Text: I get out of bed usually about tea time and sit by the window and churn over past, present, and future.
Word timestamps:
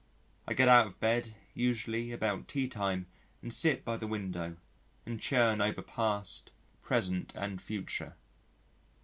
I 0.47 0.55
get 0.55 0.67
out 0.67 0.87
of 0.87 0.99
bed 0.99 1.35
usually 1.53 2.11
about 2.11 2.47
tea 2.47 2.67
time 2.67 3.05
and 3.43 3.53
sit 3.53 3.85
by 3.85 3.97
the 3.97 4.07
window 4.07 4.57
and 5.05 5.21
churn 5.21 5.61
over 5.61 5.83
past, 5.83 6.49
present, 6.81 7.33
and 7.35 7.61
future. 7.61 8.15